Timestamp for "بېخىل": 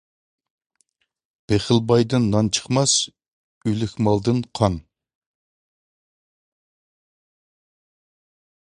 1.51-1.81